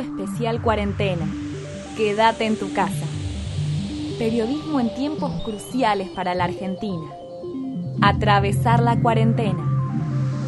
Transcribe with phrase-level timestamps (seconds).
[0.00, 1.26] Especial cuarentena.
[1.96, 3.06] Quédate en tu casa.
[4.18, 7.06] Periodismo en tiempos cruciales para la Argentina.
[8.00, 9.62] Atravesar la cuarentena.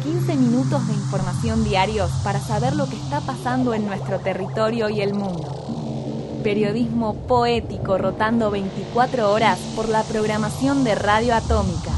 [0.03, 5.01] 15 minutos de información diarios para saber lo que está pasando en nuestro territorio y
[5.01, 5.47] el mundo.
[6.43, 11.91] Periodismo poético rotando 24 horas por la programación de Radio Atómica.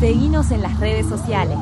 [0.00, 1.58] Seguinos en las redes sociales.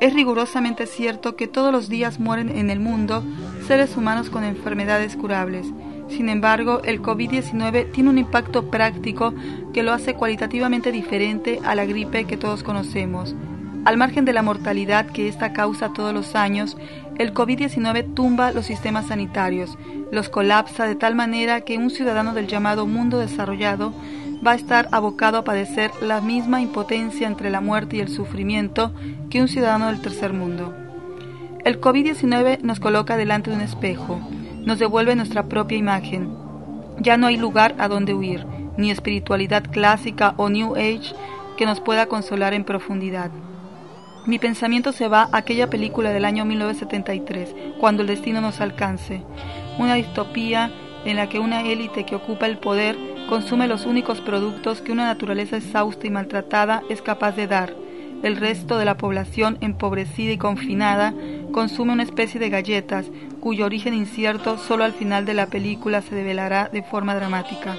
[0.00, 3.22] Es rigurosamente cierto que todos los días mueren en el mundo
[3.68, 5.68] seres humanos con enfermedades curables.
[6.08, 9.32] Sin embargo, el COVID-19 tiene un impacto práctico
[9.72, 13.36] que lo hace cualitativamente diferente a la gripe que todos conocemos.
[13.84, 16.78] Al margen de la mortalidad que esta causa todos los años,
[17.18, 19.76] el COVID-19 tumba los sistemas sanitarios,
[20.10, 23.92] los colapsa de tal manera que un ciudadano del llamado mundo desarrollado
[24.44, 28.94] va a estar abocado a padecer la misma impotencia entre la muerte y el sufrimiento
[29.28, 30.74] que un ciudadano del tercer mundo.
[31.62, 34.18] El COVID-19 nos coloca delante de un espejo,
[34.64, 36.30] nos devuelve nuestra propia imagen.
[37.00, 38.46] Ya no hay lugar a donde huir,
[38.78, 41.14] ni espiritualidad clásica o New Age
[41.58, 43.30] que nos pueda consolar en profundidad.
[44.26, 49.22] Mi pensamiento se va a aquella película del año 1973, Cuando el destino nos alcance,
[49.78, 50.72] una distopía
[51.04, 52.96] en la que una élite que ocupa el poder
[53.28, 57.76] consume los únicos productos que una naturaleza exhausta y maltratada es capaz de dar.
[58.22, 61.12] El resto de la población empobrecida y confinada
[61.52, 63.10] consume una especie de galletas
[63.40, 67.76] cuyo origen incierto solo al final de la película se develará de forma dramática.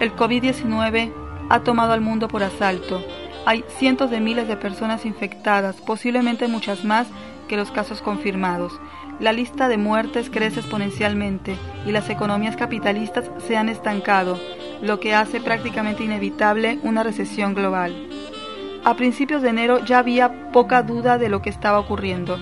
[0.00, 1.14] El COVID-19
[1.48, 3.02] ha tomado al mundo por asalto
[3.46, 7.06] hay cientos de miles de personas infectadas, posiblemente muchas más
[7.46, 8.78] que los casos confirmados.
[9.20, 11.56] La lista de muertes crece exponencialmente
[11.86, 14.38] y las economías capitalistas se han estancado,
[14.82, 18.08] lo que hace prácticamente inevitable una recesión global.
[18.84, 22.38] A principios de enero ya había poca duda de lo que estaba ocurriendo.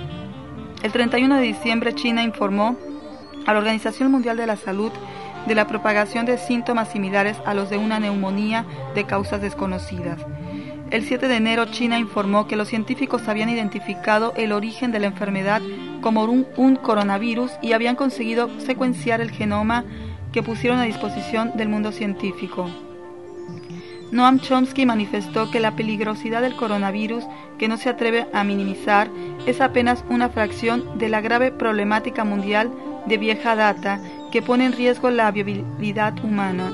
[0.82, 2.76] El 31 de diciembre China informó
[3.46, 4.90] a la Organización Mundial de la Salud
[5.46, 8.64] de la propagación de síntomas similares a los de una neumonía
[8.94, 10.24] de causas desconocidas.
[10.90, 15.06] El 7 de enero China informó que los científicos habían identificado el origen de la
[15.06, 15.62] enfermedad
[16.00, 19.84] como un, coronavirus y habían conseguido secuenciar el genoma
[20.32, 22.68] que pusieron a disposición del mundo científico.
[24.12, 27.24] Noam Chomsky manifestó que la peligrosidad del coronavirus,
[27.58, 29.08] que no se atreve a minimizar,
[29.46, 32.70] es apenas una fracción de la grave problemática mundial
[33.06, 36.72] de vieja data que pone en riesgo la viabilidad humana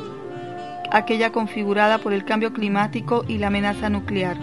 [0.91, 4.37] aquella configurada por el cambio climático y la amenaza nuclear.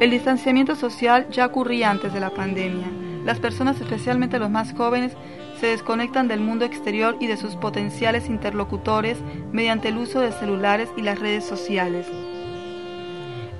[0.00, 2.86] El distanciamiento social ya ocurría antes de la pandemia.
[3.24, 5.12] Las personas, especialmente los más jóvenes,
[5.60, 9.18] se desconectan del mundo exterior y de sus potenciales interlocutores
[9.52, 12.08] mediante el uso de celulares y las redes sociales.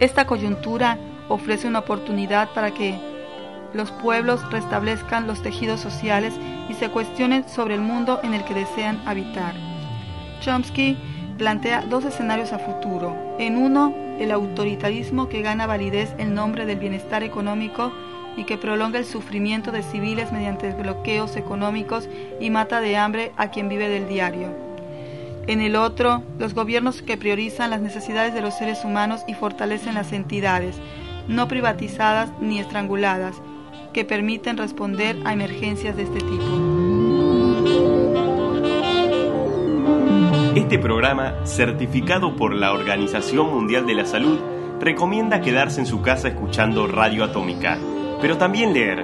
[0.00, 2.99] Esta coyuntura ofrece una oportunidad para que
[3.72, 6.34] los pueblos restablezcan los tejidos sociales
[6.69, 9.54] y se cuestionen sobre el mundo en el que desean habitar.
[10.41, 10.99] Chomsky
[11.42, 13.16] plantea dos escenarios a futuro.
[13.41, 17.92] En uno, el autoritarismo que gana validez en nombre del bienestar económico
[18.36, 22.08] y que prolonga el sufrimiento de civiles mediante bloqueos económicos
[22.38, 24.54] y mata de hambre a quien vive del diario.
[25.48, 29.94] En el otro, los gobiernos que priorizan las necesidades de los seres humanos y fortalecen
[29.94, 30.76] las entidades,
[31.26, 33.34] no privatizadas ni estranguladas,
[33.93, 36.71] que permiten responder a emergencias de este tipo.
[40.54, 44.38] Este programa, certificado por la Organización Mundial de la Salud,
[44.81, 47.78] recomienda quedarse en su casa escuchando Radio Atómica,
[48.20, 49.02] pero también leer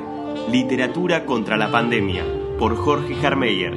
[0.50, 2.22] Literatura contra la Pandemia,
[2.58, 3.72] por Jorge Jarmeyer.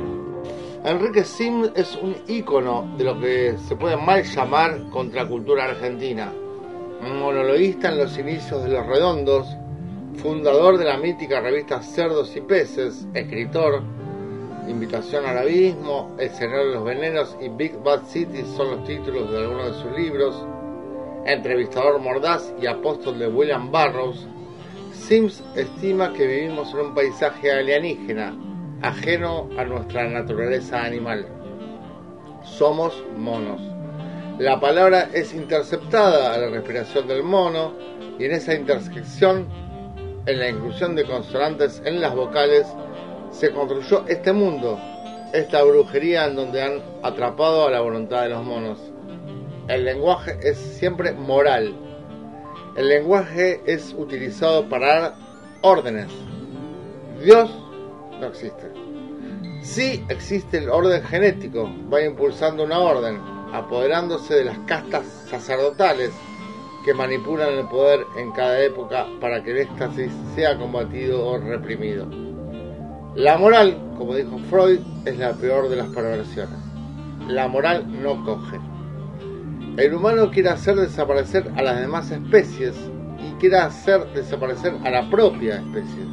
[0.83, 6.29] Enrique Sims es un ícono de lo que se puede mal llamar contracultura argentina.
[7.01, 9.47] Monologuista en los inicios de Los Redondos,
[10.21, 13.81] fundador de la mítica revista Cerdos y Peces, escritor,
[14.71, 19.29] Invitación al Abismo, El Señor de los Venenos y Big Bad City son los títulos
[19.29, 20.45] de algunos de sus libros.
[21.25, 24.25] Entrevistador mordaz y apóstol de William Burroughs,
[24.93, 28.33] Sims estima que vivimos en un paisaje alienígena,
[28.81, 31.27] ajeno a nuestra naturaleza animal.
[32.45, 33.61] Somos monos.
[34.39, 37.73] La palabra es interceptada a la respiración del mono
[38.17, 39.47] y en esa intersección,
[40.25, 42.67] en la inclusión de consonantes en las vocales,
[43.31, 44.79] se construyó este mundo,
[45.33, 48.79] esta brujería en donde han atrapado a la voluntad de los monos.
[49.67, 51.73] El lenguaje es siempre moral.
[52.75, 55.15] El lenguaje es utilizado para dar
[55.61, 56.07] órdenes.
[57.23, 57.49] Dios
[58.19, 58.71] no existe.
[59.61, 63.19] Sí existe el orden genético, va impulsando una orden,
[63.53, 66.11] apoderándose de las castas sacerdotales
[66.83, 72.30] que manipulan el poder en cada época para que el éxtasis sea combatido o reprimido.
[73.15, 76.57] La moral, como dijo Freud, es la peor de las perversiones.
[77.27, 78.57] La moral no coge.
[79.75, 82.73] El humano quiere hacer desaparecer a las demás especies
[83.19, 86.05] y quiere hacer desaparecer a la propia especie.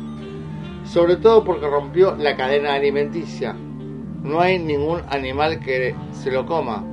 [0.83, 3.53] Sobre todo porque rompió la cadena alimenticia.
[3.53, 6.85] No hay ningún animal que se lo coma.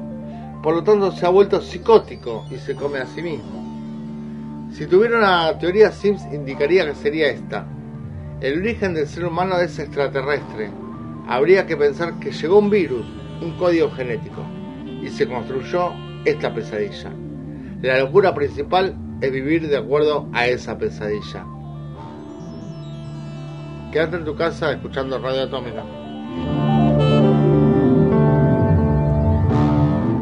[0.61, 4.69] Por lo tanto se ha vuelto psicótico y se come a sí mismo.
[4.71, 7.65] Si tuviera una teoría Sims indicaría que sería esta.
[8.41, 10.69] El origen del ser humano es extraterrestre.
[11.27, 13.05] Habría que pensar que llegó un virus,
[13.41, 14.43] un código genético,
[15.01, 15.93] y se construyó
[16.25, 17.11] esta pesadilla.
[17.81, 21.45] La locura principal es vivir de acuerdo a esa pesadilla.
[23.93, 25.85] Quédate en tu casa escuchando Radio Atómica.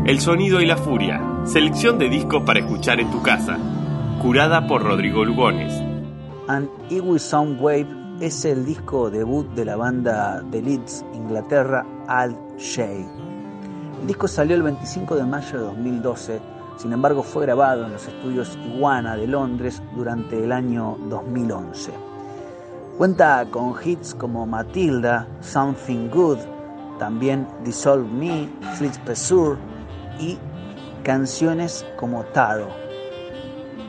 [0.06, 1.20] El sonido y la furia.
[1.46, 3.58] Selección de discos para escuchar en tu casa.
[4.22, 5.74] Curada por Rodrigo Lugones.
[6.48, 12.34] An Iwi Sound Wave es el disco debut de la banda de Leeds, Inglaterra, Al
[12.58, 13.06] Shay.
[14.00, 16.40] El disco salió el 25 de mayo de 2012,
[16.78, 21.92] sin embargo fue grabado en los estudios Iguana de Londres durante el año 2011.
[22.98, 26.38] Cuenta con hits como Matilda, Something Good,
[27.00, 29.60] también Dissolve Me, Fleet Pursuit
[30.18, 30.38] y
[31.04, 32.70] canciones como Taro.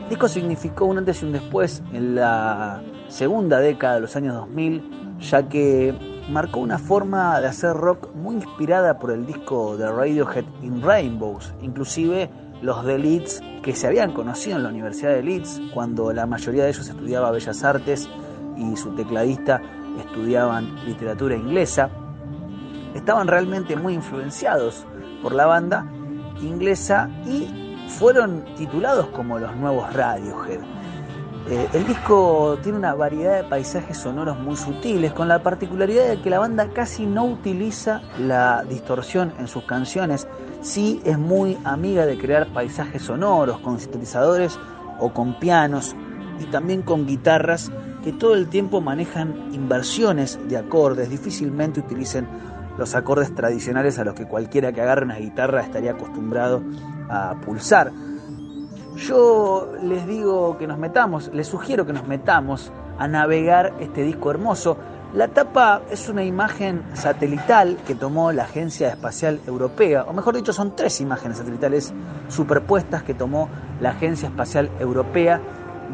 [0.03, 2.83] El disco significó un antes y un después en la
[3.15, 5.97] segunda década de los años 2000, ya que
[6.29, 11.53] marcó una forma de hacer rock muy inspirada por el disco de Radiohead In Rainbows,
[11.61, 12.29] inclusive
[12.61, 16.65] los de Leeds que se habían conocido en la Universidad de Leeds cuando la mayoría
[16.65, 18.09] de ellos estudiaba Bellas Artes
[18.57, 19.61] y su tecladista
[19.97, 21.89] estudiaban literatura inglesa,
[22.95, 24.85] estaban realmente muy influenciados
[25.23, 25.89] por la banda
[26.41, 30.59] inglesa y fueron titulados como los nuevos Radiohead.
[31.47, 36.19] Eh, el disco tiene una variedad de paisajes sonoros muy sutiles, con la particularidad de
[36.19, 40.27] que la banda casi no utiliza la distorsión en sus canciones,
[40.61, 44.57] sí es muy amiga de crear paisajes sonoros con sintetizadores
[44.99, 45.95] o con pianos
[46.39, 47.71] y también con guitarras
[48.03, 52.27] que todo el tiempo manejan inversiones de acordes, difícilmente utilicen
[52.77, 56.63] los acordes tradicionales a los que cualquiera que agarre una guitarra estaría acostumbrado
[57.07, 57.91] a pulsar.
[58.95, 64.31] Yo les digo que nos metamos, les sugiero que nos metamos a navegar este disco
[64.31, 64.77] hermoso.
[65.13, 70.53] La tapa es una imagen satelital que tomó la Agencia Espacial Europea, o mejor dicho,
[70.53, 71.93] son tres imágenes satelitales
[72.29, 73.49] superpuestas que tomó
[73.79, 75.41] la Agencia Espacial Europea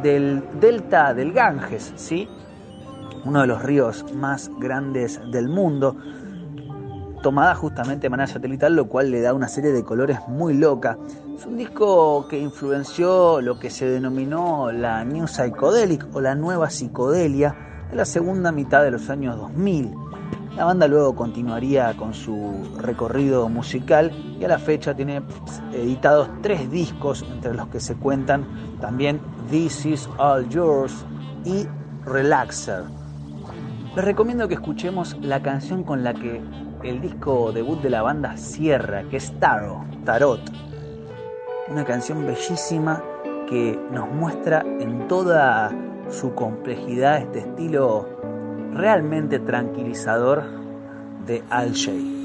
[0.01, 2.27] del delta del Ganges, ¿sí?
[3.25, 5.96] uno de los ríos más grandes del mundo
[7.22, 10.98] tomada justamente de manera satelital, lo cual le da una serie de colores muy loca.
[11.35, 16.69] Es un disco que influenció lo que se denominó la New Psychedelic o la nueva
[16.69, 19.93] psicodelia en la segunda mitad de los años 2000.
[20.55, 25.23] La banda luego continuaría con su recorrido musical y a la fecha tiene
[25.73, 31.05] editados tres discos entre los que se cuentan también This Is All Yours
[31.45, 31.65] y
[32.05, 32.83] Relaxer.
[33.95, 36.41] Les recomiendo que escuchemos la canción con la que
[36.83, 40.70] el disco debut de la banda cierra, que es Tarot, Tarot.
[41.68, 43.03] Una canción bellísima
[43.48, 45.72] que nos muestra en toda
[46.10, 48.08] su complejidad este estilo
[48.74, 50.44] realmente tranquilizador
[51.25, 52.22] de Al Shay.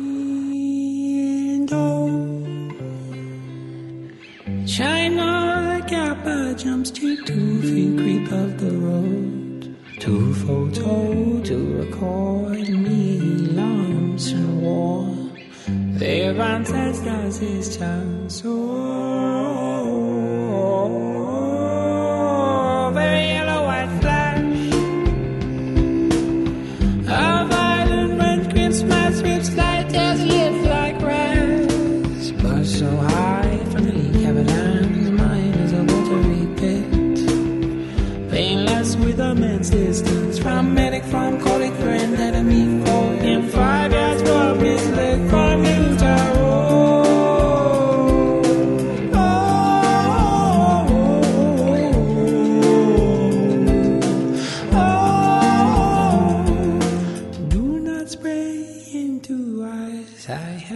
[4.65, 9.77] China Kappa jumps to two feet creep of the road.
[10.01, 13.19] Two photo to record me
[13.55, 15.09] lumps and war.
[15.99, 18.43] Their ancestors his chance.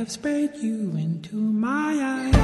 [0.01, 2.35] have sprayed you into my eyes.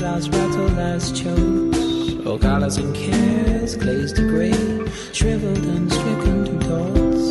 [0.00, 2.26] lives rattle as chose.
[2.26, 4.52] Oh, collars and cares, glazed to grey,
[5.12, 7.28] shriveled and stricken to thoughts.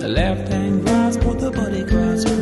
[0.00, 2.41] The left hand grasp or the body grasp.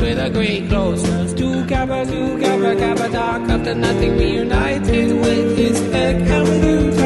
[0.00, 1.32] With a great closeness.
[1.34, 6.98] Two kappa, two kappa, kappa, dark after nothing reunited with his egg and with